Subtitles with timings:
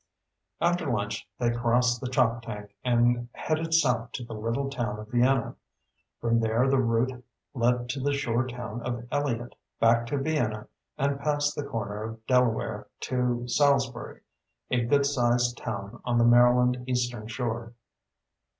[0.59, 5.55] After lunch, they crossed the Choptank and headed south to the little town of Vienna.
[6.19, 10.67] From there the route led to the shore town of Elliott, back to Vienna,
[10.97, 14.21] and past the corner of Delaware to Salisbury,
[14.71, 17.75] a good sized town on the Maryland Eastern Shore.